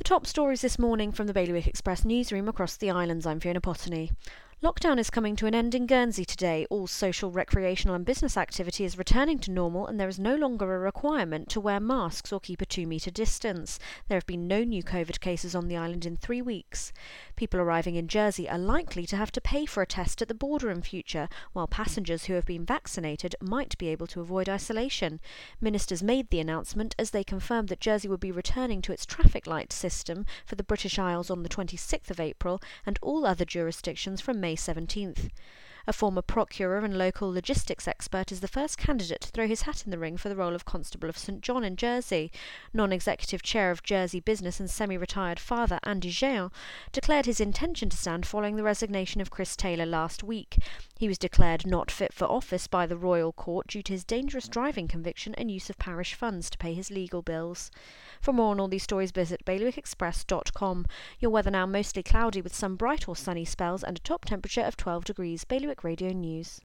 [0.00, 3.26] The top stories this morning from the Bailiwick Express newsroom across the islands.
[3.26, 4.12] I'm Fiona Potney.
[4.62, 6.66] Lockdown is coming to an end in Guernsey today.
[6.68, 10.74] All social, recreational, and business activity is returning to normal, and there is no longer
[10.74, 13.78] a requirement to wear masks or keep a two metre distance.
[14.06, 16.92] There have been no new COVID cases on the island in three weeks.
[17.36, 20.34] People arriving in Jersey are likely to have to pay for a test at the
[20.34, 25.20] border in future, while passengers who have been vaccinated might be able to avoid isolation.
[25.62, 29.46] Ministers made the announcement as they confirmed that Jersey would be returning to its traffic
[29.46, 34.20] light system for the British Isles on the 26th of April and all other jurisdictions
[34.20, 35.30] from May May 17th.
[35.86, 39.84] A former Procureur and local logistics expert is the first candidate to throw his hat
[39.84, 42.30] in the ring for the role of Constable of St John in Jersey.
[42.74, 46.50] Non executive chair of Jersey Business and semi retired father Andy Jehan
[46.92, 50.58] declared his intention to stand following the resignation of Chris Taylor last week.
[50.98, 54.48] He was declared not fit for office by the Royal Court due to his dangerous
[54.48, 57.70] driving conviction and use of parish funds to pay his legal bills.
[58.20, 60.86] For more on all these stories, visit bailiwickexpress.com.
[61.20, 64.60] Your weather now mostly cloudy with some bright or sunny spells and a top temperature
[64.60, 65.44] of 12 degrees.
[65.44, 66.58] Bailiwick Radio News.